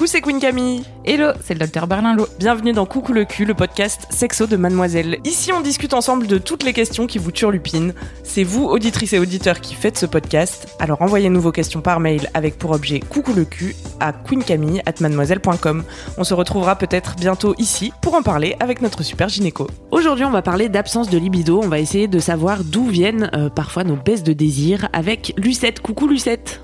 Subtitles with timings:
[0.00, 0.82] Coucou, c'est Queen Camille.
[1.04, 2.26] Hello, c'est le docteur Berlinlot.
[2.38, 5.18] Bienvenue dans Coucou le cul, le podcast sexo de Mademoiselle.
[5.24, 7.92] Ici, on discute ensemble de toutes les questions qui vous turlupinent.
[8.24, 10.74] C'est vous, auditrices et auditeurs, qui faites ce podcast.
[10.78, 15.84] Alors envoyez-nous vos questions par mail avec pour objet Coucou le cul à queencamille@mademoiselle.com.
[16.16, 19.66] On se retrouvera peut-être bientôt ici pour en parler avec notre super gynéco.
[19.90, 21.60] Aujourd'hui, on va parler d'absence de libido.
[21.62, 25.80] On va essayer de savoir d'où viennent euh, parfois nos baisses de désir avec Lucette.
[25.80, 26.62] Coucou Lucette.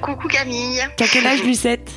[0.00, 0.78] Coucou Camille.
[0.96, 1.90] T'as quel âge Lucette?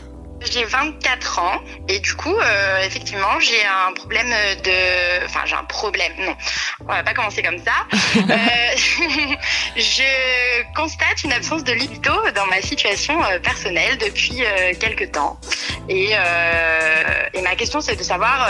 [0.51, 4.29] J'ai 24 ans et du coup, euh, effectivement, j'ai un problème
[4.63, 5.25] de...
[5.25, 6.35] Enfin, j'ai un problème, non.
[6.81, 7.71] On va pas commencer comme ça.
[8.33, 8.75] Euh,
[9.75, 14.43] je constate une absence de libido dans ma situation euh, personnelle depuis
[14.79, 15.39] quelques temps.
[15.89, 18.49] Et, euh, et ma question, c'est de savoir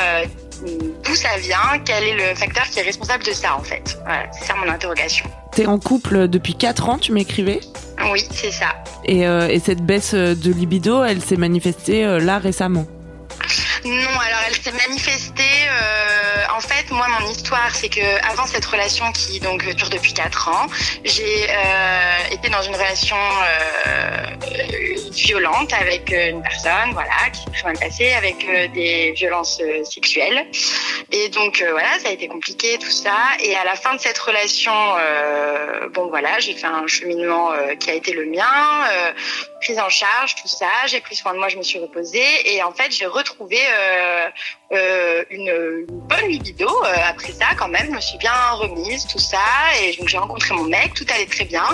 [1.04, 3.98] d'où ça vient, quel est le facteur qui est responsable de ça, en fait.
[4.06, 5.30] Voilà, c'est ça mon interrogation.
[5.56, 7.60] T'es en couple depuis 4 ans, tu m'écrivais
[8.12, 8.68] Oui, c'est ça.
[9.06, 12.86] et, euh, et cette baisse de libido, elle s'est manifestée euh, là récemment.
[13.86, 15.44] Non, alors elle s'est manifestée.
[15.68, 20.14] euh, en fait, moi, mon histoire, c'est que avant cette relation qui donc dure depuis
[20.14, 20.68] 4 ans,
[21.04, 24.26] j'ai euh, été dans une relation euh,
[25.12, 30.46] violente avec une personne, voilà, qui s'est mal passée, avec des violences sexuelles.
[31.12, 33.16] Et donc voilà, ça a été compliqué tout ça.
[33.40, 34.72] Et à la fin de cette relation,
[35.94, 38.44] bon voilà, j'ai fait un cheminement qui a été le mien.
[39.64, 40.68] Prise en charge, tout ça.
[40.88, 44.28] J'ai pris soin de moi, je me suis reposée et en fait j'ai retrouvé euh,
[44.74, 47.88] euh, une, une bonne libido euh, après ça quand même.
[47.88, 49.38] Je me suis bien remise, tout ça
[49.82, 51.66] et donc j'ai rencontré mon mec, tout allait très bien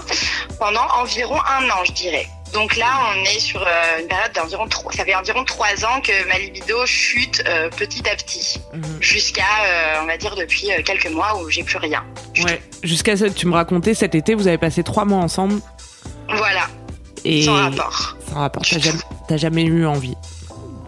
[0.59, 2.27] pendant environ un an, je dirais.
[2.53, 3.61] Donc là, on est sur
[3.99, 4.91] une période d'environ trois.
[4.91, 8.59] Ça fait environ trois ans que ma libido chute euh, petit à petit,
[8.99, 12.03] jusqu'à, euh, on va dire, depuis quelques mois où j'ai plus rien.
[12.43, 12.59] Ouais.
[12.83, 15.61] Jusqu'à ce que tu me racontais cet été, vous avez passé 3 mois ensemble.
[16.29, 16.67] Voilà,
[17.25, 18.17] et sans rapport.
[18.27, 18.63] sans rapport.
[19.27, 20.15] T'as jamais, eu envie?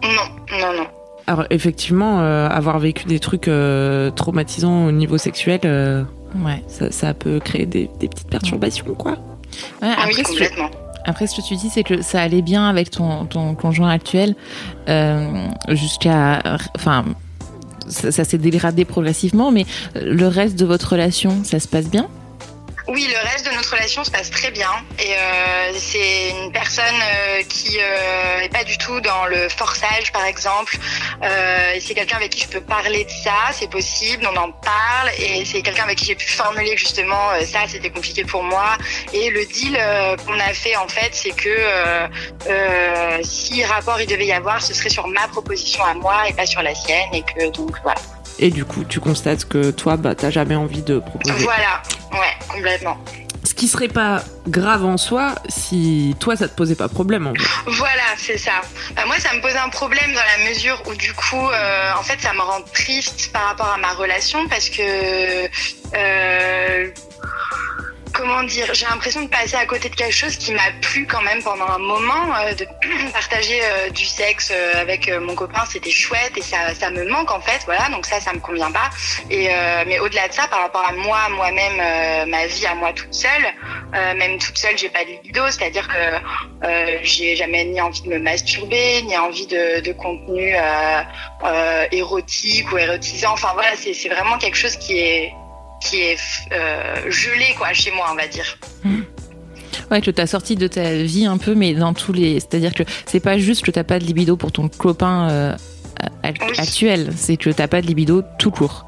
[0.02, 0.86] Non, non, non.
[1.26, 6.02] Alors effectivement, euh, avoir vécu des trucs euh, traumatisants au niveau sexuel, euh,
[6.44, 6.62] Ouais.
[6.66, 9.12] ça, ça peut créer des, des petites perturbations, quoi.
[9.12, 9.18] Ouais,
[9.82, 10.70] Ah après, oui, ce que, complètement.
[11.04, 14.34] après, ce que tu dis, c'est que ça allait bien avec ton, ton conjoint actuel
[14.88, 16.42] euh, jusqu'à.
[16.74, 17.04] Enfin,
[17.86, 22.08] ça, ça s'est dégradé progressivement, mais le reste de votre relation, ça se passe bien?
[22.88, 24.70] Oui, le reste de notre relation se passe très bien.
[24.98, 30.10] Et euh, c'est une personne euh, qui euh, est pas du tout dans le forçage,
[30.12, 30.76] par exemple.
[31.22, 35.10] Euh, c'est quelqu'un avec qui je peux parler de ça, c'est possible, on en parle.
[35.18, 38.76] Et c'est quelqu'un avec qui j'ai pu formuler justement euh, ça, c'était compliqué pour moi.
[39.12, 42.08] Et le deal euh, qu'on a fait, en fait, c'est que euh,
[42.48, 46.32] euh, si rapport il devait y avoir, ce serait sur ma proposition à moi et
[46.32, 47.08] pas sur la sienne.
[47.12, 48.00] Et que donc voilà.
[48.38, 51.44] Et du coup, tu constates que toi, bah, t'as jamais envie de proposer.
[51.44, 51.82] Voilà,
[52.12, 52.98] ouais, complètement.
[53.44, 57.34] Ce qui serait pas grave en soi si toi, ça te posait pas problème, en
[57.34, 57.70] fait.
[57.72, 58.60] Voilà, c'est ça.
[58.94, 62.02] Bah, moi, ça me pose un problème dans la mesure où, du coup, euh, en
[62.02, 65.46] fait, ça me rend triste par rapport à ma relation parce que,
[65.96, 66.88] euh,
[68.12, 71.22] comment dire, j'ai l'impression de passer à côté de quelque chose qui m'a plu quand
[71.22, 72.66] même pendant un moment, euh, de
[73.12, 77.04] partager euh, du sexe euh, avec euh, mon copain, c'était chouette et ça, ça me
[77.08, 77.88] manque en fait, voilà.
[77.90, 78.90] Donc ça, ça me convient pas.
[79.30, 82.74] Et euh, mais au-delà de ça, par rapport à moi, moi-même, euh, ma vie à
[82.74, 83.30] moi toute seule,
[84.16, 88.18] même toute seule, j'ai pas de libido, c'est-à-dire que j'ai jamais ni envie de me
[88.18, 90.54] masturber, ni envie de, de contenu
[91.90, 93.32] érotique ou érotisant.
[93.32, 95.32] Enfin voilà, c'est vraiment quelque chose qui est
[95.84, 96.18] qui est
[96.52, 98.58] euh, gelé quoi chez moi, on va dire.
[99.90, 102.40] Ouais, que t'as sorti de ta vie un peu, mais dans tous les.
[102.40, 105.56] C'est-à-dire que c'est pas juste que t'as pas de libido pour ton copain euh,
[106.24, 106.58] Oui.
[106.58, 108.86] actuel, c'est que t'as pas de libido tout court.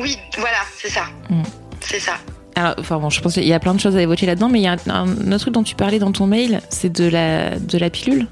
[0.00, 1.04] Oui, voilà, c'est ça.
[1.30, 1.42] Mm.
[1.80, 2.12] C'est ça.
[2.54, 4.60] Alors, enfin bon, je pense qu'il y a plein de choses à évoquer là-dedans, mais
[4.60, 7.08] il y a un, un autre truc dont tu parlais dans ton mail, c'est de
[7.08, 8.26] la, de la pilule?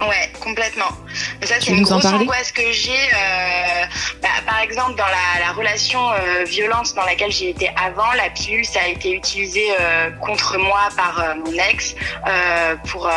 [0.00, 0.90] Ouais, complètement.
[1.40, 2.90] Mais ça, c'est une grosse angoisse que j'ai.
[2.92, 3.84] euh,
[4.20, 8.28] bah, par exemple, dans la, la relation euh, violence dans laquelle j'ai été avant, la
[8.30, 11.94] pilule, ça a été utilisé euh, contre moi par euh, mon ex
[12.26, 13.10] euh, pour euh,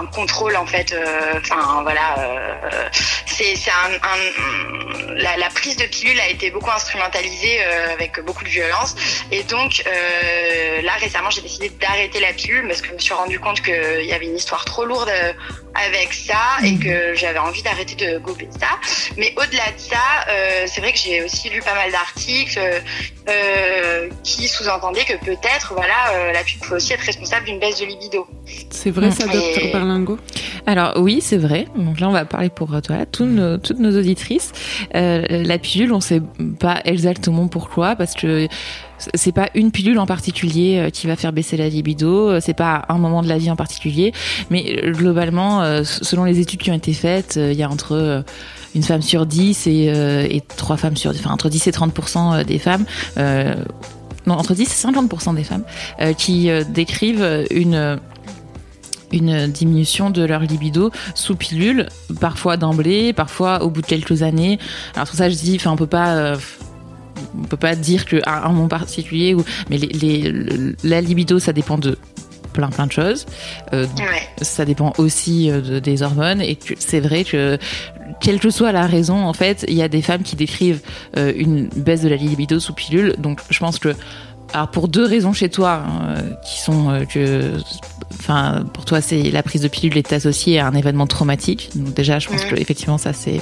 [0.00, 0.92] un contrôle, en fait.
[0.92, 2.16] euh, Enfin, voilà.
[2.18, 2.88] euh,
[3.26, 8.20] c'est c'est un, un- la, la prise de pilule a été beaucoup instrumentalisée euh, avec
[8.24, 8.96] beaucoup de violence.
[9.30, 13.14] Et donc, euh, là, récemment, j'ai décidé d'arrêter la pilule parce que je me suis
[13.14, 15.32] rendu compte qu'il y avait une histoire trop lourde euh,
[16.10, 18.68] avec ça et que j'avais envie d'arrêter de gober ça.
[19.16, 19.96] Mais au-delà de ça,
[20.28, 22.58] euh, c'est vrai que j'ai aussi lu pas mal d'articles
[23.28, 27.78] euh, qui sous-entendaient que peut-être, voilà, euh, la pub peut aussi être responsable d'une baisse
[27.80, 28.26] de libido.
[28.70, 30.18] C'est vrai, ça, Et- docteur Berlingo
[30.66, 31.66] Alors oui, c'est vrai.
[31.76, 34.52] Donc là, on va parler pour euh, toi, toutes nos, toutes nos auditrices.
[34.94, 36.22] Euh, la pilule, on sait
[36.58, 38.48] pas exactement pourquoi, parce que
[39.14, 42.84] c'est pas une pilule en particulier euh, qui va faire baisser la libido, c'est pas
[42.88, 44.12] un moment de la vie en particulier,
[44.50, 48.24] mais globalement, selon les études qui ont été faites, il y a entre
[48.74, 49.70] une femme sur 10 et,
[50.30, 52.84] et trois femmes sur, enfin entre 10 et 30% des femmes.
[53.16, 55.64] non, entre 10 et 50% des femmes
[56.16, 57.98] qui décrivent une
[59.12, 61.88] une diminution de leur libido sous pilule,
[62.20, 64.58] parfois d'emblée, parfois au bout de quelques années.
[64.94, 66.14] Alors pour ça, je dis, enfin, on peut pas.
[66.14, 66.36] Euh,
[67.38, 70.32] on peut pas dire qu'à un moment particulier, ou, mais les,
[70.82, 71.96] la libido, ça dépend de
[72.52, 73.26] plein plein de choses.
[73.72, 73.86] Euh,
[74.42, 77.58] Ça dépend aussi euh, de, des hormones et c'est vrai que
[78.20, 80.80] quelle que soit la raison, en fait, il y a des femmes qui décrivent
[81.16, 83.14] euh, une baisse de la libido sous pilule.
[83.18, 83.94] Donc je pense que
[84.52, 86.14] alors pour deux raisons chez toi, hein,
[86.44, 87.52] qui sont euh, que,
[88.18, 91.70] enfin, pour toi, c'est la prise de pilule est associée à un événement traumatique.
[91.74, 93.40] Donc déjà, je pense que effectivement, ça, c'est,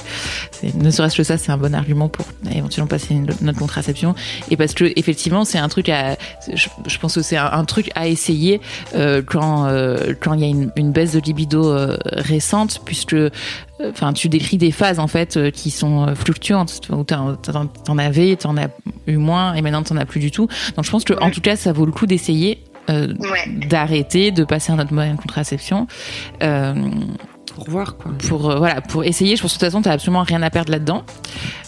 [0.75, 4.15] ne serait-ce que ça, c'est un bon argument pour éventuellement passer une, notre contraception.
[4.49, 6.17] Et parce que effectivement, c'est un truc à,
[6.53, 8.61] je, pense que c'est un, truc à essayer
[8.95, 13.15] euh, quand euh, quand il y a une, une, baisse de libido récente, puisque
[13.87, 18.35] enfin tu décris des phases en fait euh, qui sont euh, fluctuantes où t'en avais
[18.35, 18.67] t'en as
[19.07, 21.41] eu moins et maintenant t'en as plus du tout donc je pense que en tout
[21.41, 23.13] cas ça vaut le coup d'essayer euh,
[23.69, 25.87] d'arrêter de passer un autre moyen de contraception
[26.39, 28.11] pour voir quoi.
[28.27, 29.35] pour voilà pour essayer.
[29.35, 31.03] Je pense que de toute façon t'as absolument rien à perdre là dedans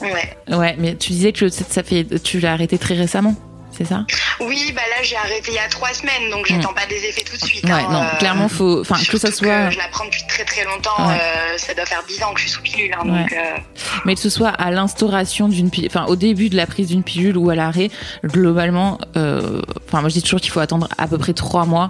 [0.02, 0.56] ouais.
[0.56, 3.36] Ouais mais tu disais que ça fait tu l'as arrêté très récemment
[3.82, 4.06] c'est ça?
[4.40, 6.76] Oui, bah là j'ai arrêté il y a trois semaines, donc j'attends mm.
[6.76, 7.64] pas des effets tout de suite.
[7.64, 9.70] Ouais, hein, non, euh, clairement faut, enfin que ça soit.
[9.70, 10.98] je la prends depuis très très longtemps.
[11.00, 13.34] Euh, ça doit faire dix ans que je suis sous pilule, hein, donc.
[13.34, 13.58] Euh,
[14.06, 17.04] Mais que ce soit à l'instauration d'une pilule, enfin au début de la prise d'une
[17.04, 17.90] pilule ou à l'arrêt,
[18.26, 21.90] globalement, enfin moi je dis toujours qu'il faut attendre à peu près trois mois.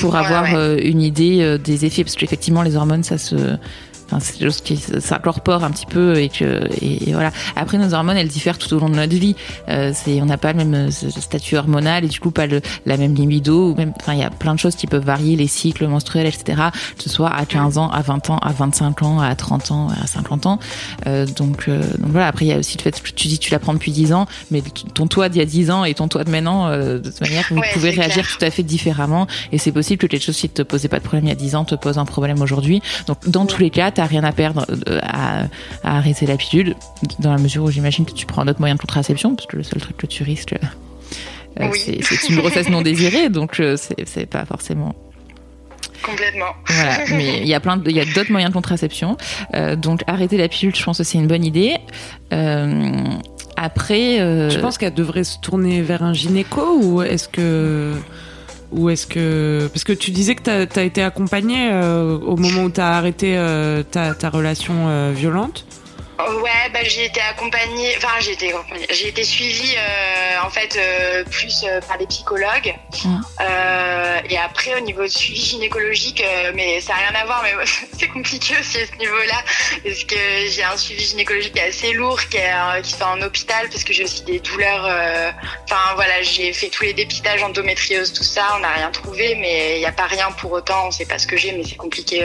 [0.00, 0.46] pour avoir
[0.78, 3.56] une idée des effets parce qu'effectivement les hormones ça se
[4.20, 7.30] c'est quelque chose qui s'incorpore un petit peu et que et, voilà.
[7.56, 9.36] Après nos hormones elles diffèrent tout au long de notre vie.
[9.68, 12.60] Euh, c'est on n'a pas le même euh, statut hormonal et du coup pas le,
[12.86, 15.36] la même libido ou même enfin il y a plein de choses qui peuvent varier
[15.36, 16.62] les cycles menstruels etc.
[16.96, 19.88] Que ce soit à 15 ans, à 20 ans, à 25 ans, à 30 ans,
[19.90, 20.58] à 50 ans.
[21.06, 22.26] Euh, donc euh, donc voilà.
[22.26, 24.12] Après il y a aussi le fait que tu dis tu la prends depuis 10
[24.12, 24.62] ans, mais
[24.94, 27.46] ton toi d'il y a 10 ans et ton toi de maintenant de toute manière
[27.50, 30.62] vous pouvez réagir tout à fait différemment et c'est possible que quelque chose qui te
[30.62, 32.82] posait pas de problème il y a 10 ans te pose un problème aujourd'hui.
[33.06, 35.46] Donc dans tous les cas rien à perdre euh, à,
[35.82, 36.74] arrêter la pilule,
[37.18, 39.56] dans la mesure où j'imagine que tu prends un autre moyen de contraception, parce que
[39.56, 40.54] le seul truc que tu risques,
[41.60, 44.94] euh, c'est une grossesse non désirée, donc euh, c'est pas forcément
[46.02, 46.52] Complètement.
[46.66, 49.16] Voilà, mais il y a plein, il y a d'autres moyens de contraception.
[49.76, 51.76] donc arrêter la pilule, je pense que c'est une bonne idée.
[53.56, 57.94] après, je pense qu'elle devrait se tourner vers un gynéco ou est-ce que
[58.72, 59.68] ou est-ce que.
[59.72, 62.96] Parce que tu disais que tu as, été accompagnée euh, au moment où tu as
[62.96, 65.64] arrêté euh, ta, ta, relation euh, violente
[66.28, 68.54] Ouais, bah, j'ai été accompagnée, enfin j'ai été,
[68.90, 72.74] j'ai été suivie euh, en fait euh, plus euh, par des psychologues.
[74.28, 76.22] et après au niveau de suivi gynécologique,
[76.54, 77.54] mais ça n'a rien à voir, mais
[77.98, 79.42] c'est compliqué aussi à ce niveau-là
[79.84, 80.16] parce que
[80.48, 84.04] j'ai un suivi gynécologique assez lourd qui est qui fait en hôpital parce que j'ai
[84.04, 84.84] aussi des douleurs.
[85.64, 89.76] Enfin voilà, j'ai fait tous les dépistages endométriose, tout ça, on n'a rien trouvé, mais
[89.76, 90.86] il n'y a pas rien pour autant.
[90.86, 92.24] On sait pas ce que j'ai, mais c'est compliqué.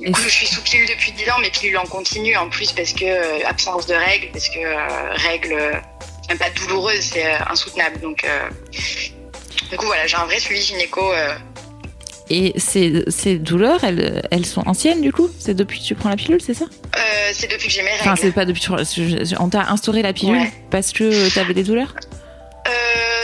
[0.00, 2.72] Du coup, je suis sous pilule depuis 10 ans, mais pilule en continu en plus
[2.72, 5.72] parce que euh, absence de règles, parce que euh, règles, euh,
[6.28, 8.00] même pas douloureuses, c'est insoutenable.
[8.00, 8.26] Donc,
[9.70, 11.12] du coup, voilà, j'ai un vrai suivi gynéco.
[12.30, 15.30] Et ces, ces, douleurs, elles, elles sont anciennes du coup?
[15.38, 16.66] C'est depuis que tu prends la pilule, c'est ça?
[17.32, 18.02] C'est depuis que j'ai mes règles.
[18.02, 18.66] Enfin, c'est pas depuis.
[19.38, 21.94] On t'a instauré la pilule parce que tu avais des douleurs?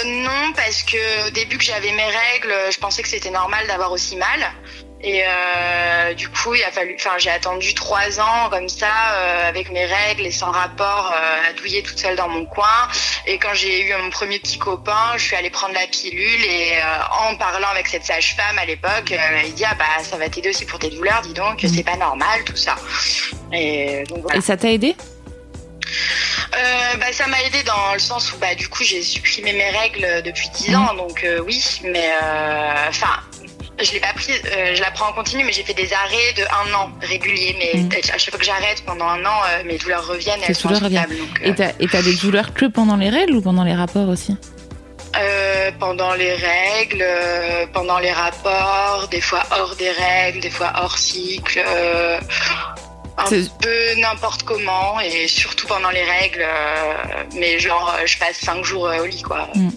[0.07, 3.91] Non, parce que au début que j'avais mes règles, je pensais que c'était normal d'avoir
[3.91, 4.53] aussi mal.
[5.07, 9.49] Et euh, du coup, il a fallu, enfin, j'ai attendu trois ans comme ça, euh,
[9.49, 12.89] avec mes règles et sans rapport, euh, à douiller toute seule dans mon coin.
[13.27, 16.79] Et quand j'ai eu mon premier petit copain, je suis allée prendre la pilule et
[16.79, 19.13] euh, en parlant avec cette sage-femme à l'époque,
[19.45, 21.69] il dit ah bah ça va t'aider aussi pour tes douleurs, dis donc, mmh.
[21.69, 22.77] c'est pas normal tout ça.
[23.53, 24.39] Et, donc, voilà.
[24.39, 24.97] et ça t'a aidé?
[26.57, 29.69] Euh, bah, ça m'a aidé dans le sens où bah, du coup j'ai supprimé mes
[29.71, 30.75] règles depuis 10 mmh.
[30.77, 32.11] ans, donc euh, oui, mais
[32.89, 33.21] enfin
[33.85, 36.33] je l'ai pas prise, euh, je la prends en continu, mais j'ai fait des arrêts
[36.37, 37.57] de un an réguliers.
[37.59, 37.89] Mais mm.
[38.13, 40.41] à chaque fois que j'arrête pendant un an, euh, mes douleurs reviennent.
[40.41, 41.71] Et elles sont euh...
[41.81, 44.37] Et t'as des douleurs que pendant les règles ou pendant les rapports aussi?
[45.17, 50.73] Euh, pendant les règles, euh, pendant les rapports, des fois hors des règles, des fois
[50.77, 51.63] hors cycle,
[53.17, 53.25] un
[53.61, 56.45] peu n'importe comment et surtout pendant les règles.
[57.37, 59.49] mais genre, je passe cinq jours au lit, quoi.
[59.55, 59.69] Mm.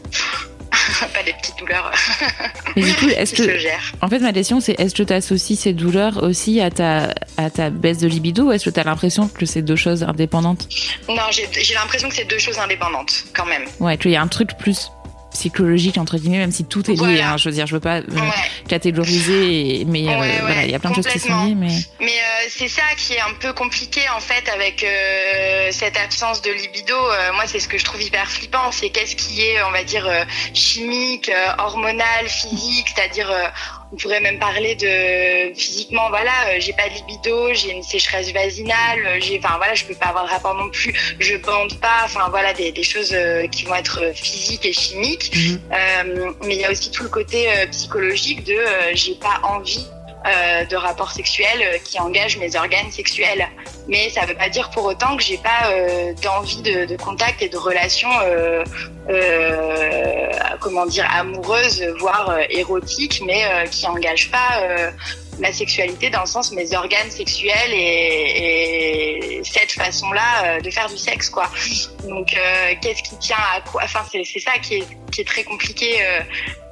[1.14, 1.92] pas des petites douleurs.
[2.76, 3.94] Mais du coup, est-ce que se gèrent.
[4.02, 7.50] en fait ma question c'est est-ce que tu associes ces douleurs aussi à ta à
[7.50, 10.68] ta baisse de libido ou est-ce que tu as l'impression que c'est deux choses indépendantes?
[11.10, 13.64] Non, j'ai l'impression que c'est deux choses indépendantes quand même.
[13.80, 14.92] Ouais, qu'il y a un truc plus
[15.32, 17.34] psychologique entre guillemets même si tout est lié Voilà.
[17.34, 18.22] hein, je veux dire je veux pas euh, Ouais.
[18.68, 21.68] catégoriser mais euh, Ouais, voilà il y a plein de choses qui sont liées mais
[22.00, 22.06] Mais
[22.50, 26.96] c'est ça qui est un peu compliqué en fait avec euh, cette absence de libido.
[26.96, 28.72] Euh, moi, c'est ce que je trouve hyper flippant.
[28.72, 30.24] C'est qu'est-ce qui est, on va dire, euh,
[30.54, 33.30] chimique, euh, hormonal, physique, c'est-à-dire.
[33.32, 33.48] euh,
[33.92, 38.32] on pourrait même parler de physiquement, voilà, euh, j'ai pas de libido, j'ai une sécheresse
[38.34, 41.80] vaginale, euh, j'ai, enfin voilà, je peux pas avoir de rapport non plus, je bande
[41.80, 45.32] pas, enfin voilà, des, des choses euh, qui vont être physiques et chimiques.
[45.36, 45.62] Mhm.
[45.72, 49.40] Euh, mais il y a aussi tout le côté euh, psychologique de euh, j'ai pas
[49.44, 49.88] envie
[50.28, 53.48] euh, de rapports sexuels euh, qui engagent mes organes sexuels.
[53.88, 57.50] Mais ça veut pas dire pour autant que j'ai pas euh, d'envie de, contact et
[57.50, 58.10] de relations,
[60.60, 64.92] comment dire, amoureuses, voire érotiques, mais qui engagent pas
[65.40, 70.88] ma sexualité dans le sens mes organes sexuels et, et cette façon-là euh, de faire
[70.90, 71.50] du sexe, quoi.
[72.08, 73.82] Donc, euh, qu'est-ce qui tient à quoi?
[73.84, 75.98] Enfin, c'est c'est ça qui est, qui est très compliqué.
[76.02, 76.20] euh,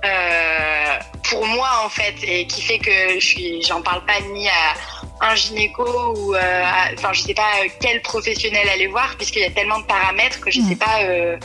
[0.04, 4.48] euh, pour moi en fait et qui fait que je suis j'en parle pas ni
[4.48, 4.76] à
[5.22, 9.46] un gynéco ou euh, à- enfin je sais pas quel professionnel aller voir puisqu'il y
[9.46, 10.70] a tellement de paramètres que je Mhm.
[10.70, 11.38] sais pas euh,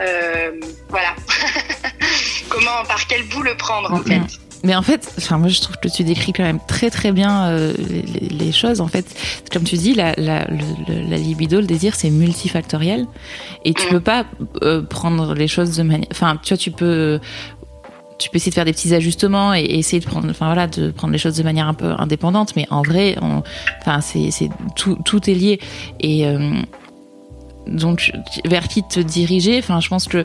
[0.00, 0.52] euh,
[0.88, 1.14] voilà
[2.48, 4.04] comment par quel bout le prendre en Mhm.
[4.28, 7.12] fait Mais en fait, enfin moi je trouve que tu décris quand même très très
[7.12, 8.80] bien euh, les, les- choses.
[8.80, 9.04] En fait,
[9.52, 13.06] comme tu dis, la, la, le- la libido, le désir, c'est multifactoriel
[13.64, 14.24] et tu peux pas
[14.62, 16.08] euh, prendre les choses de manière.
[16.10, 17.20] Enfin, tu vois, tu peux
[18.18, 20.90] tu peux essayer de faire des petits ajustements et, essayer de prendre, enfin voilà, de
[20.92, 22.54] prendre les choses de manière un peu indépendante.
[22.56, 23.42] Mais en vrai, on,
[23.80, 25.60] enfin c'est tout tout est lié
[26.00, 26.52] et euh,
[27.66, 28.12] donc
[28.44, 29.58] vers qui te diriger.
[29.58, 30.24] Enfin je pense que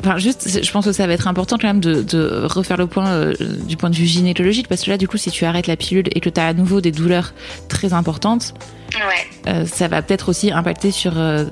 [0.00, 2.86] enfin juste je pense que ça va être important quand même de, de refaire le
[2.86, 3.34] point euh,
[3.66, 6.08] du point de vue gynécologique parce que là du coup si tu arrêtes la pilule
[6.14, 7.32] et que tu as à nouveau des douleurs
[7.68, 8.54] très importantes
[8.94, 9.52] ouais.
[9.52, 11.44] euh, ça va peut-être aussi impacter sur euh,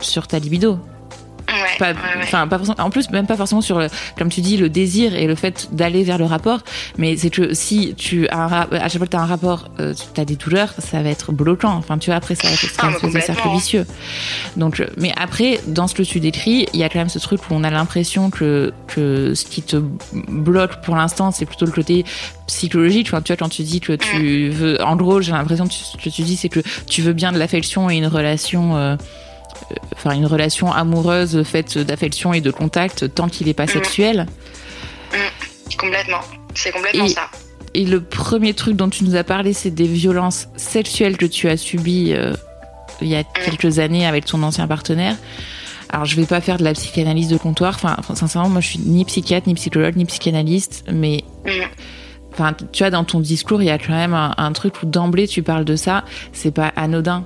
[0.00, 0.78] sur ta libido
[1.62, 2.26] ouais pas, ouais,
[2.58, 3.88] forcément- en plus même pas forcément sur le,
[4.18, 6.60] comme tu dis le désir et le fait d'aller vers le rapport
[6.98, 9.68] mais c'est que si tu as un, à chaque fois que tu as un rapport
[9.80, 11.72] euh, tu as des douleurs ça va être bloquant.
[11.74, 13.86] Enfin tu vois après ça va être Ah, un espèce de cercle vicieux.
[14.56, 17.18] Donc euh, mais après dans ce que tu décris il y a quand même ce
[17.18, 19.76] truc où on a l'impression que que ce qui te
[20.28, 22.04] bloque pour l'instant c'est plutôt le côté
[22.46, 23.08] psychologique.
[23.08, 26.10] Enfin, tu vois quand tu dis que tu veux en gros j'ai l'impression que que
[26.10, 28.96] tu dis c'est que tu veux bien de l'affection et une relation euh,
[29.94, 33.70] enfin une relation amoureuse faite d'affection et de contact tant qu'il n'est pas Mhm.
[33.70, 34.26] sexuel.
[35.78, 36.20] complètement
[36.54, 37.28] c'est complètement Et- ça
[37.74, 41.48] Et le premier truc dont tu nous as parlé, c'est des violences sexuelles que tu
[41.48, 42.32] as subies euh,
[43.00, 45.14] il y a quelques années avec ton ancien partenaire.
[45.88, 47.74] Alors je vais pas faire de la psychanalyse de comptoir.
[47.82, 51.22] Enfin, sincèrement, moi je suis ni psychiatre, ni psychologue, ni psychanalyste, mais
[52.32, 54.86] enfin tu vois dans ton discours il y a quand même un, un truc où
[54.86, 56.04] d'emblée tu parles de ça.
[56.32, 57.24] C'est pas anodin.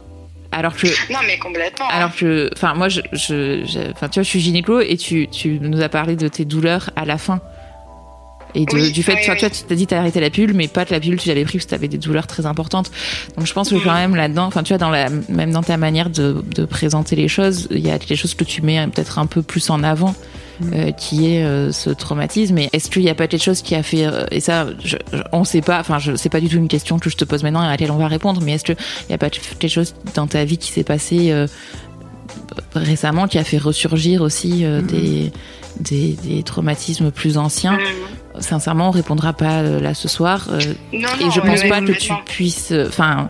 [0.55, 4.41] Alors que non mais complètement Alors que, enfin, moi, je, je, tu vois, je suis
[4.41, 7.41] gynéco et tu, tu nous as parlé de tes douleurs à la fin.
[8.57, 9.41] Et de- Oui, du fait, oui, tu vois, oui.
[9.41, 11.29] tu vois, tu t'as dit t'as arrêté la pilule, mais pas que la pilule tu
[11.29, 12.91] l'avais pris parce que t'avais des douleurs très importantes.
[13.37, 13.99] Donc je pense que quand Mhm.
[13.99, 17.27] même là-dedans, enfin, tu vois, dans la, même dans ta manière de, de présenter les
[17.27, 20.15] choses, il y a des choses que tu mets peut-être un peu plus en avant.
[20.73, 23.75] Euh, qui est euh, ce traumatisme et est-ce qu'il n'y a pas quelque chose qui
[23.75, 26.49] a fait euh, et ça je, je- on sait pas enfin je c'est pas du
[26.49, 28.53] tout une question que je te pose maintenant et à laquelle on va répondre mais
[28.53, 28.77] est-ce qu'il
[29.09, 31.33] n'y a pas quelque chose dans ta vie qui s'est passé
[32.75, 34.87] récemment qui a fait ressurgir aussi Mhm.
[34.87, 35.33] des,
[35.81, 37.79] des, des traumatismes plus anciens?
[38.41, 40.49] Sincèrement, on répondra pas là ce soir.
[40.51, 40.59] non,
[40.93, 42.73] et non, je pense pas que tu puisses.
[42.89, 43.29] Enfin.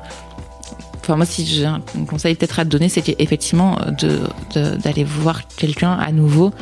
[1.01, 4.21] Enfin, moi, si j'ai un conseil peut-être à te donner, c'est effectivement de
[4.55, 6.53] de- d'aller voir quelqu'un à nouveau.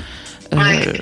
[0.53, 1.01] Euh, Ouais.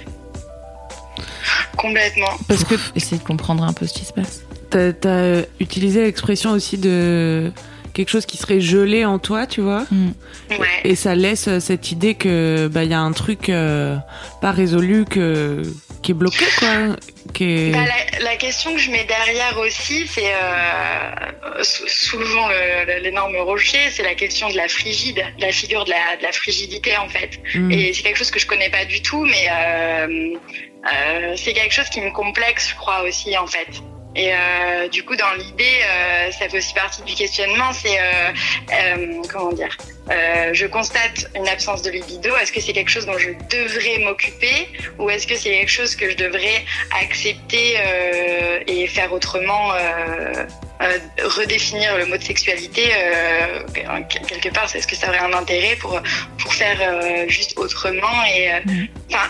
[1.77, 4.43] complètement Parce que pour essayer de comprendre un peu ce qui se passe.
[4.71, 7.53] t'as as utilisé l'expression aussi de
[7.93, 9.85] quelque chose qui serait gelé en toi, tu vois.
[10.51, 13.97] ouais Et ça laisse euh, cette idée que bah il y a un truc euh,
[14.41, 15.63] pas résolu que
[16.03, 16.97] qui est bloqué quoi,
[17.35, 22.49] qui est Bah, la, la question que je mets derrière aussi, c'est euh, sou- soulevant
[22.49, 26.17] le- le- l'énorme rocher, c'est la question de la frigide, de la figure de la,
[26.17, 27.39] de la frigidité en fait.
[27.55, 27.71] Mm.
[27.71, 30.35] Et c'est quelque chose que je connais pas du tout, mais euh,
[30.93, 33.69] euh, c'est quelque chose qui me complexe, je crois aussi en fait.
[34.17, 37.73] Et euh, du coup, dans l'idée, euh, ça fait aussi partie du questionnement.
[37.73, 38.03] C'est euh,
[38.73, 39.77] euh, comment dire
[40.11, 42.37] euh, Je constate une absence de libido.
[42.37, 45.95] Est-ce que c'est quelque chose dont je devrais m'occuper, ou est-ce que c'est quelque chose
[45.95, 46.65] que je devrais
[47.01, 49.79] accepter euh, et faire autrement euh,
[50.83, 53.61] euh, redéfinir le mot de sexualité euh,
[54.09, 56.01] quelque part, est-ce que ça aurait un intérêt pour
[56.39, 58.89] pour faire euh, juste autrement et euh, Mhm.
[59.11, 59.29] enfin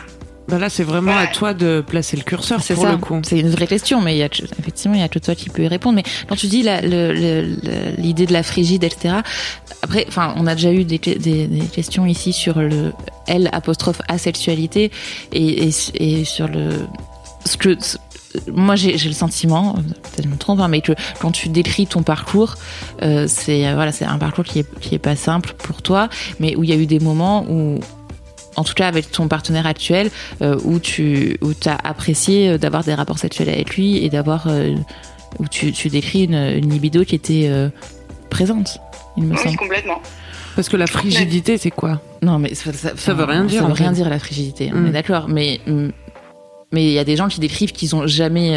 [0.51, 3.21] Bah là, c'est vraiment à toi de placer le curseur pour le coup.
[3.23, 4.29] C'est une vraie question, mais il y a,
[4.59, 5.95] effectivement, il y a que toi qui peux y répondre.
[5.95, 9.19] Mais quand tu dis l'idée de la frigide, etc.
[9.83, 12.93] Après, enfin, on a déjà eu des, questions ici sur le
[13.29, 14.91] L apostrophe asexualité
[15.33, 16.71] et, et, sur le
[17.47, 17.77] ce que
[18.53, 22.03] moi j'ai le sentiment, peut-être je me trompe, hein, mais que quand tu décris ton
[22.03, 22.57] parcours,
[23.03, 26.55] euh, c'est voilà, c'est un parcours qui est qui est pas simple pour toi, mais
[26.57, 27.81] où il y a eu des moments où
[28.61, 30.11] en tout cas avec ton partenaire actuel,
[30.43, 34.75] euh, où tu où as apprécié d'avoir des rapports sexuels avec lui et d'avoir euh,
[35.39, 37.71] où tu, tu décris une, une, libido qui était euh,
[38.29, 38.79] présente,
[39.17, 40.03] il me oui, complètement.
[40.57, 42.03] Parce que la frigidité, c'est quoi?
[42.23, 43.63] Non, mais ça, ça, veut rien dire.
[43.63, 44.71] Ça veut rien dire la frigidité.
[44.75, 44.93] On est mm.
[44.93, 45.89] d'accord, mais mm,
[46.73, 48.57] mais il y a des gens qui décrivent qu'ils ont jamais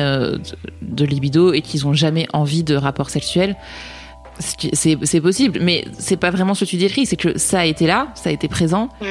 [0.81, 3.55] de libido et qu'ils ont jamais envie de rapports sexuels
[4.39, 7.86] c'est possible, mais c'est pas vraiment ce que tu décris, c'est que ça a été
[7.86, 9.05] là, ça a été présent, mm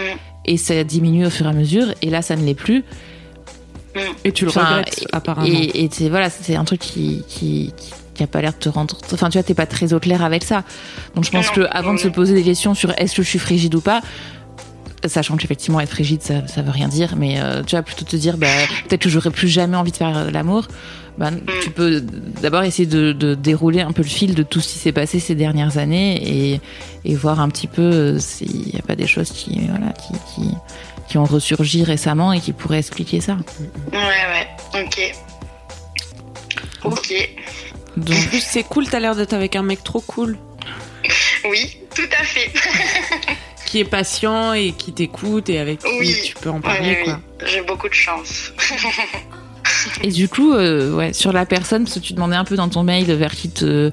[0.45, 1.87] et ça diminue au fur et à mesure.
[2.03, 2.85] Et là ça ne l'est plus.
[4.25, 5.47] Et tu le regrettes apparemment.
[5.47, 7.75] et, et voilà c'est un truc qui, qui,
[8.15, 10.23] qui a pas l'air de te rendre enfin tu vois t'es pas très au clair
[10.23, 10.65] avec ça.
[11.15, 13.39] Donc je pense que avant de se poser des questions sur est-ce que je suis
[13.39, 14.01] frigide ou pas
[15.09, 18.17] sachant qu'effectivement être frigide ça, ça veut rien dire mais euh, tu vas plutôt te
[18.17, 18.47] dire bah,
[18.89, 20.69] peut-être que j'aurais plus jamais envie de faire l'amour
[21.19, 21.31] bah,
[21.63, 24.79] tu peux d'abord essayer de, de, dérouler un peu le fil de tout ce qui
[24.79, 26.61] s'est passé ces dernières années et,
[27.05, 30.13] et voir un petit peu euh, s'il n'y a pas des choses qui, voilà, qui,
[30.35, 30.55] qui,
[31.09, 33.37] qui, ont ressurgi récemment et qui pourraient expliquer ça.
[33.93, 35.15] Ouais, ouais, ok.
[36.85, 37.15] Ok.
[37.99, 40.39] Donc, en plus, c'est cool, t'as l'air d'être avec un mec trop cool.
[41.45, 42.51] Oui, tout à fait.
[43.73, 47.21] qui est patient et qui t'écoute et avec qui tu peux en parler, quoi.
[47.47, 48.53] J'ai beaucoup de chance.
[50.03, 52.69] Et du coup, euh, ouais, sur la personne, parce que tu demandais un peu dans
[52.69, 53.91] ton mail vers qui te,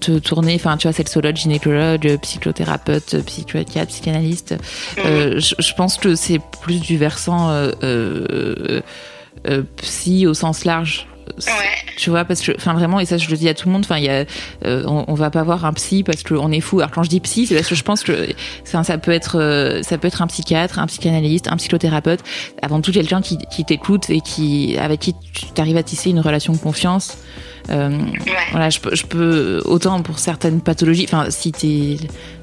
[0.00, 4.56] te tourner, enfin, tu vois, sexologue, gynécologue, psychothérapeute, psychiatre, psychanalyste.
[4.98, 8.80] Euh, je, je, pense que c'est plus du versant euh, euh,
[9.46, 11.06] euh psy au sens large.
[12.00, 13.82] Tu vois, parce que, enfin, vraiment, et ça, je le dis à tout le monde,
[13.84, 14.24] enfin, il y a,
[14.64, 16.78] euh, on, on, va pas voir un psy parce qu'on est fou.
[16.78, 18.26] Alors, quand je dis psy, c'est parce que je pense que
[18.64, 22.20] ça, ça peut être, euh, ça peut être un psychiatre, un psychanalyste, un psychothérapeute,
[22.62, 25.14] avant tout quelqu'un qui, qui t'écoute et qui, avec qui
[25.54, 27.18] tu arrives à tisser une relation de confiance.
[27.68, 27.90] Euh,
[28.50, 31.98] Voilà, je peux, je peux, autant pour certaines pathologies, enfin, si t'es,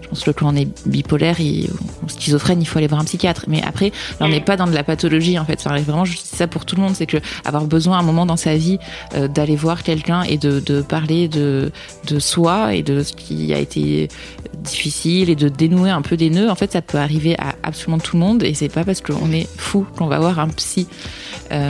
[0.07, 3.45] je pense que quand on est bipolaire ou schizophrène, il faut aller voir un psychiatre.
[3.47, 3.91] Mais après,
[4.21, 5.59] on n'est pas dans de la pathologie en fait.
[5.59, 8.25] C'est vraiment juste ça pour tout le monde, c'est que avoir besoin à un moment
[8.25, 8.79] dans sa vie
[9.15, 11.71] euh, d'aller voir quelqu'un et de, de, parler de,
[12.07, 14.07] de soi et de ce qui a été
[14.63, 16.49] difficile et de dénouer un peu des nœuds.
[16.49, 19.31] En fait, ça peut arriver à absolument tout le monde et c'est pas parce qu'on
[19.31, 20.87] est fou qu'on va voir un psy.
[21.51, 21.69] Euh,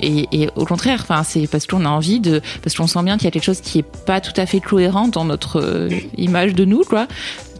[0.00, 3.16] et, et, au contraire, enfin, c'est parce qu'on a envie de, parce qu'on sent bien
[3.16, 5.88] qu'il y a quelque chose qui est pas tout à fait cohérent dans notre euh,
[6.16, 7.06] image de nous, quoi.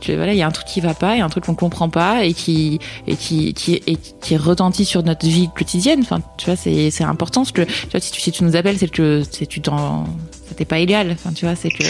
[0.01, 1.45] Tu, voilà, il y a un truc qui va pas, il y a un truc
[1.45, 6.01] qu'on comprend pas et qui et qui qui et qui retentit sur notre vie quotidienne.
[6.03, 8.55] Enfin, tu vois, c'est c'est important parce que tu vois, si tu si tu nous
[8.55, 10.05] appelles, c'est que c'est tu t'en
[10.59, 11.13] c'était pas égal.
[11.13, 11.85] Enfin, tu vois, c'est que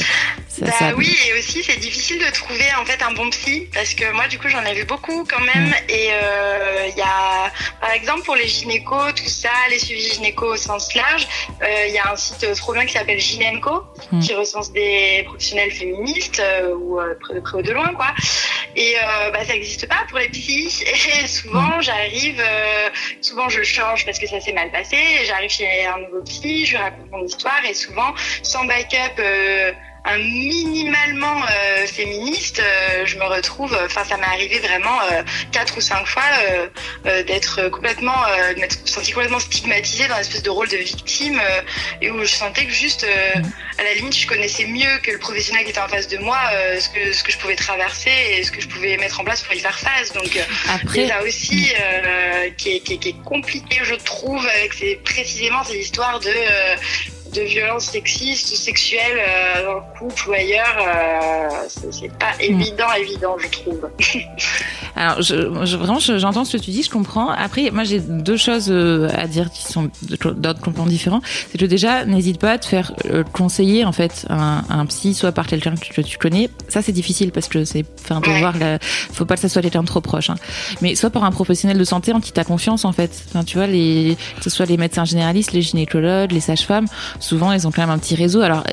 [0.66, 3.94] ça, bah oui, et aussi c'est difficile de trouver en fait un bon psy parce
[3.94, 5.74] que moi du coup j'en ai vu beaucoup quand même mm.
[5.88, 10.54] et il euh, y a par exemple pour les gynécos tout ça, les suivis gynéco
[10.54, 11.28] au sens large,
[11.60, 14.20] il euh, y a un site trop bien qui s'appelle Gynenco mm.
[14.20, 16.98] qui recense des professionnels féministes euh, ou
[17.32, 18.08] de près ou de loin quoi.
[18.76, 18.94] Et
[19.32, 20.84] bah ça n'existe pas pour les psys
[21.22, 21.82] et souvent mm.
[21.82, 22.42] j'arrive,
[23.20, 26.72] souvent je change parce que ça s'est mal passé, j'arrive chez un nouveau psy, je
[26.72, 29.20] lui raconte mon histoire et souvent sans backup
[30.08, 35.76] un minimalement euh, féministe, euh, je me retrouve, enfin ça m'est arrivé vraiment euh, quatre
[35.76, 36.22] ou cinq fois
[37.04, 38.16] d'être complètement,
[38.54, 41.40] de m'être sentie complètement stigmatisée dans une espèce de rôle de victime
[42.00, 43.06] et où je sentais que juste,
[43.78, 46.38] à la limite, je connaissais mieux que le professionnel qui était en face de moi
[46.78, 49.42] ce que ce que je pouvais traverser et ce que je pouvais mettre en place
[49.42, 50.12] pour y faire face.
[50.12, 51.72] Donc après, là aussi
[52.56, 56.32] qui est, qui, est, qui, est, compliqué, je trouve, avec ces, précisément ces histoires de
[57.32, 62.40] de violences sexistes ou sexuelles euh, dans le couple ou ailleurs, euh, c'est pas hmm.
[62.42, 63.88] évident, évident, je trouve.
[64.98, 67.30] Alors, je, je, vraiment, j'entends ce que tu dis, je comprends.
[67.30, 69.90] Après, moi, j'ai deux choses euh, à dire qui sont
[70.24, 71.20] d'ordre complètement différent.
[71.52, 75.14] C'est que déjà, n'hésite pas à te faire euh, conseiller, en fait, un, un psy,
[75.14, 76.50] soit par quelqu'un que tu connais.
[76.68, 79.62] Ça, c'est difficile parce que c'est, enfin, de voir, la, faut pas que ça soit
[79.62, 80.30] quelqu'un trop proche.
[80.30, 80.36] Hein.
[80.80, 83.22] Mais soit par un professionnel de santé en qui t'as confiance, en fait.
[83.28, 86.86] Enfin, tu vois, les, que ce soit les médecins généralistes, les gynécologues, les sages-femmes,
[87.20, 88.40] souvent, ils ont quand même un petit réseau.
[88.40, 88.64] Alors,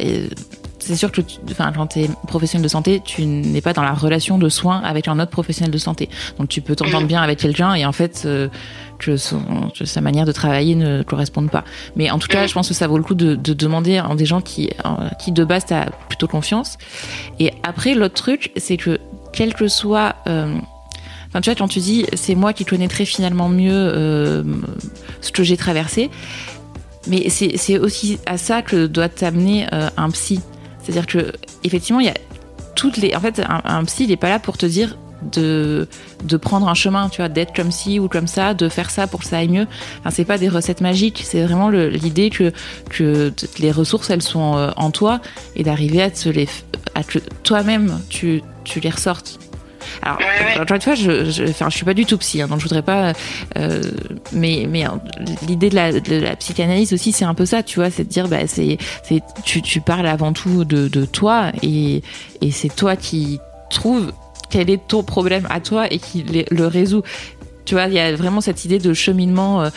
[0.85, 3.93] c'est sûr que, enfin, quand tu es professionnel de santé, tu n'es pas dans la
[3.93, 6.09] relation de soins avec un autre professionnel de santé.
[6.37, 8.49] Donc, tu peux t'entendre bien avec quelqu'un et en fait, euh,
[8.99, 11.63] que, sa manière de travailler ne corresponde pas.
[11.95, 14.13] Mais en tout cas, je pense que ça vaut le coup de, de demander à
[14.15, 14.69] des gens qui,
[15.19, 16.77] qui de base, t'as plutôt confiance.
[17.39, 18.99] Et après, l'autre truc, c'est que
[19.33, 20.55] quel que soit euh,
[21.35, 24.41] Enfin, tu vois, quand tu dis c'est moi qui connaîtrais finalement mieux euh,
[25.19, 26.09] ce que j'ai traversé,
[27.07, 30.39] mais c'est aussi à ça que doit t'amener euh, un psy.
[30.81, 31.31] C'est-à-dire que
[31.63, 32.15] effectivement, il y a
[32.75, 33.15] toutes les.
[33.15, 34.97] En fait, un, psy, il est pas là pour te dire
[35.31, 35.87] de,
[36.23, 39.07] de prendre un chemin, tu vois, d'être comme ci ou comme ça, de faire ça
[39.07, 39.67] pour que ça aille mieux.
[39.99, 42.51] Enfin, c'est pas des recettes magiques, c'est vraiment l'idée que,
[42.89, 45.21] que les ressources, elles sont euh, en toi
[45.55, 46.47] et d'arriver à te les,
[46.93, 49.39] à que toi-même, tu, tu les ressortes.
[50.01, 50.19] Alors,
[50.59, 52.63] encore une fois, je, je, enfin, je suis pas du tout psy, hein, donc je
[52.63, 53.13] voudrais pas.
[53.57, 53.81] Euh,
[54.31, 54.85] mais mais
[55.47, 58.09] l'idée de la, de la, psychanalyse aussi, c'est un peu ça, tu vois, c'est de
[58.09, 62.01] dire, bah, c'est, c'est, tu, tu parles avant tout de, de toi et,
[62.41, 64.11] et c'est toi qui trouves
[64.49, 67.03] quel est ton problème à toi et qui le résout.
[67.65, 69.69] Tu vois, il y a vraiment cette idée de cheminement euh,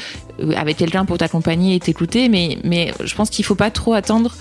[0.57, 4.37] avec quelqu'un pour t'accompagner et t'écouter, mais, mais je pense qu'il faut pas trop attendre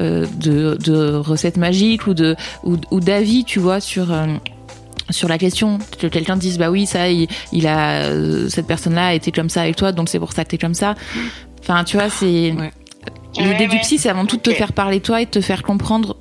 [0.00, 4.12] euh, de, de, recettes magiques ou de ou, ou d'avis, tu vois, sur
[5.10, 8.94] sur la question que quelqu'un dise bah oui ça il, il a euh, cette personne
[8.94, 10.94] là a été comme ça avec toi donc c'est pour ça que t'es comme ça.
[11.60, 12.72] Enfin tu vois c'est ouais.
[13.38, 15.62] l'idée du psy c'est avant tout de te faire parler toi et de te faire
[15.62, 16.16] comprendre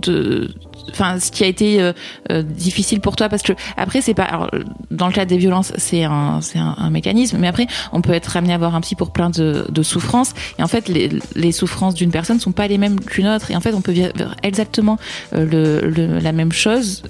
[0.00, 0.54] de
[0.90, 1.92] enfin ce qui a été euh,
[2.30, 4.50] euh, difficile pour toi parce que après c'est pas alors,
[4.90, 8.36] dans le cas des violences c'est un c'est un, mécanisme mais après on peut être
[8.36, 12.10] amené à avoir un psy pour plein de, souffrances et en fait les, souffrances d'une
[12.10, 14.10] personne sont pas les mêmes qu'une autre et en fait on peut vivre
[14.42, 14.98] exactement
[15.34, 17.02] euh, la même chose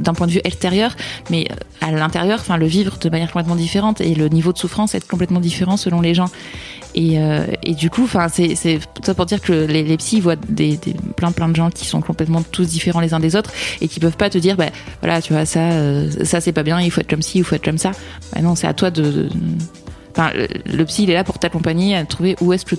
[0.00, 0.94] d'un point de vue extérieur
[1.30, 1.48] mais
[1.80, 5.08] à l'intérieur enfin le vivre de manière complètement différente et le niveau de souffrance être
[5.08, 6.28] complètement différent selon les gens.
[6.96, 7.18] Et,
[7.64, 10.78] et du coup, enfin, c'est c'est ça pour dire que les, les psys voient des,
[11.16, 14.00] plein plein de gens qui sont complètement tous différents les uns des autres et qui
[14.00, 16.90] peuvent pas te dire, bah voilà, tu vois ça, euh, ça c'est pas bien, il
[16.90, 17.92] faut être comme ci, il faut être comme ça.
[18.32, 19.28] Bah non, c'est à toi de, de...
[20.10, 22.76] Enfin, le, le, psy il est là pour t'accompagner à trouver où est-ce que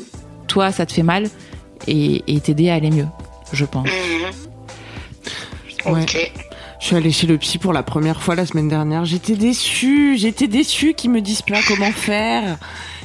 [0.48, 1.28] toi ça te fait mal
[1.88, 3.08] et t'aider à aller mieux,
[3.52, 3.88] je pense.
[3.88, 4.46] Mmh.
[5.92, 6.04] Ouais.
[6.04, 6.32] Ok.
[6.80, 9.06] Je suis allée chez le psy pour la première fois la semaine dernière.
[9.06, 12.58] J'étais déçue, j'étais déçue qu'ils me disent pas comment faire.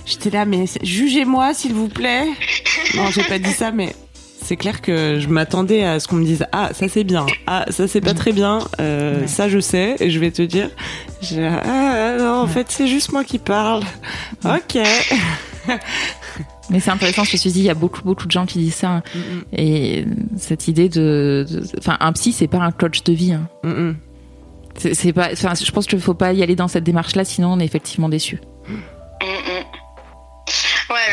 [0.04, 2.26] J'étais là, mais jugez-moi s'il vous plaît.
[2.94, 3.94] Non, j'ai pas dit ça, mais
[4.50, 7.66] c'est clair que je m'attendais à ce qu'on me dise ah ça c'est bien, ah
[7.70, 9.26] ça c'est pas très bien, euh, ouais.
[9.28, 10.70] ça je sais et je vais te dire
[11.32, 12.50] ah non en ouais.
[12.50, 13.84] fait c'est juste moi qui parle.
[14.44, 14.76] Ok.
[16.70, 18.58] Mais c'est intéressant ce que tu dis, il y a beaucoup beaucoup de gens qui
[18.58, 19.42] disent ça mm -hmm.
[19.52, 20.04] et
[20.36, 21.46] cette idée de,
[21.78, 23.34] enfin un psy c'est pas un coach de vie.
[23.34, 23.46] Hein.
[23.62, 23.92] Mm.
[24.74, 27.52] C'est pas, enfin je pense qu'il faut pas y aller dans cette démarche là sinon
[27.54, 28.40] on est effectivement déçu.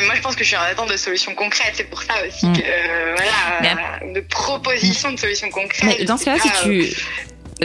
[0.05, 1.73] Moi je pense que je suis en attente de solutions concrètes.
[1.75, 5.97] C'est pour ça aussi que euh, voilà, mais, de propositions de solutions concrètes.
[5.99, 6.95] Mais dans ce cas-là, si tu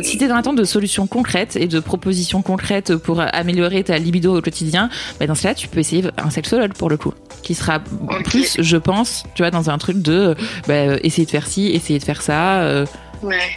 [0.01, 3.99] si tu es dans l'attente de solutions concrètes et de propositions concrètes pour améliorer ta
[3.99, 4.89] libido au quotidien,
[5.21, 8.23] bah dans ce cas-là, tu peux essayer un sexologue pour le coup, qui sera okay.
[8.23, 10.35] plus, je pense, tu vois, dans un truc de
[10.67, 12.63] bah, essayer de faire ci, essayer de faire ça.
[12.63, 12.87] Euh,
[13.23, 13.51] ouais.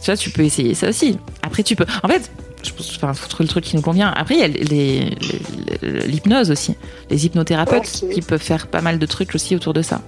[0.00, 1.18] Tu vois, tu peux essayer ça aussi.
[1.42, 1.86] Après, tu peux.
[2.02, 2.30] En fait,
[2.64, 4.12] je pense, enfin, faut trouver le truc qui nous convient.
[4.16, 6.74] Après, il y a l'hypnose aussi,
[7.10, 8.14] les hypnothérapeutes okay.
[8.14, 10.00] qui peuvent faire pas mal de trucs aussi autour de ça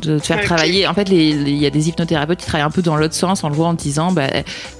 [0.00, 0.46] de te faire okay.
[0.46, 0.86] travailler.
[0.86, 3.48] En fait, il y a des hypnothérapeutes qui travaillent un peu dans l'autre sens en
[3.48, 4.28] le voit en te disant, bah,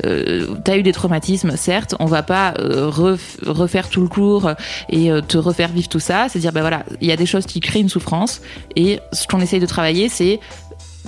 [0.05, 4.51] euh, t'as eu des traumatismes, certes, on va pas euh, ref, refaire tout le cours
[4.89, 6.27] et euh, te refaire vivre tout ça.
[6.29, 8.41] C'est dire, bah voilà, il y a des choses qui créent une souffrance
[8.77, 10.41] et ce qu'on essaye de travailler, c'est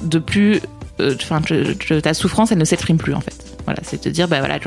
[0.02, 0.61] de plus,
[1.00, 1.40] enfin,
[2.02, 3.56] ta souffrance, elle ne s'exprime plus en fait.
[3.66, 4.59] Voilà, c'est te dire, bah voilà,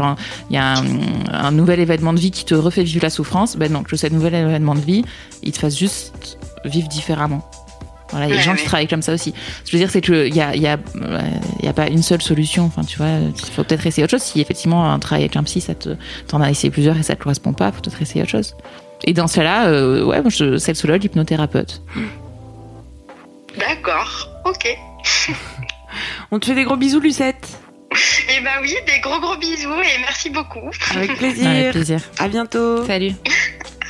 [0.50, 0.84] il y a un,
[1.32, 4.14] un, nouvel événement de vie qui te refait vivre la souffrance, ben non, que cet
[4.14, 5.06] nouvel événement de vie,
[5.42, 7.50] il te fasse juste vivre différemment.
[8.12, 9.34] Voilà, il y a des gens qui travaillent comme ça aussi.
[9.64, 10.78] Ce que je veux dire, c'est qu'il y a, y, a,
[11.62, 12.66] y a pas une seule solution.
[12.66, 14.24] Enfin, tu vois, il faut peut-être essayer autre chose.
[14.24, 15.96] Si effectivement un travail avec un psy, ça te,
[16.28, 18.56] t'en as essayé plusieurs et ça te correspond pas, faut peut-être essayer autre chose.
[19.04, 21.82] Et dans ce cas-là, euh, ouais, moi, je, sexologue, hypnothérapeute.
[23.58, 24.78] D'accord, ok.
[26.32, 27.60] On te fait des gros bisous, Lucette.
[28.40, 30.70] Eh ben oui, des gros gros bisous et merci beaucoup.
[30.96, 31.50] Avec plaisir.
[31.50, 32.00] Avec plaisir.
[32.20, 32.86] À bientôt.
[32.86, 33.12] Salut.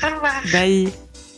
[0.01, 0.41] Au revoir.
[0.51, 0.89] Bye.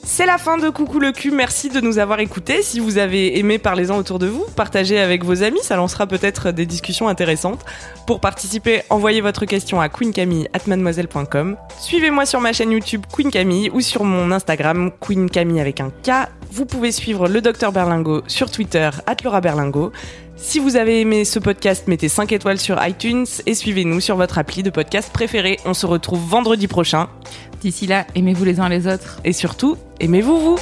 [0.04, 2.63] C'est la fin de Coucou le cul, merci de nous avoir écoutés.
[2.63, 6.52] Si vous avez aimé, parlez-en autour de vous, partagez avec vos amis, ça lancera peut-être
[6.52, 7.63] des discussions intéressantes.
[8.08, 11.58] Pour participer, envoyez votre question à queencamille.mademoiselle.com.
[11.80, 15.89] Suivez-moi sur ma chaîne YouTube Queen Camille ou sur mon Instagram Queen Camille avec un
[15.89, 16.30] K.
[16.52, 18.89] Vous pouvez suivre le docteur Berlingo sur Twitter,
[19.24, 19.91] Laura Berlingo.
[20.41, 24.38] Si vous avez aimé ce podcast, mettez 5 étoiles sur iTunes et suivez-nous sur votre
[24.38, 25.60] appli de podcast préféré.
[25.65, 27.08] On se retrouve vendredi prochain.
[27.62, 29.21] D'ici là, aimez-vous les uns les autres.
[29.23, 30.56] Et surtout, aimez-vous vous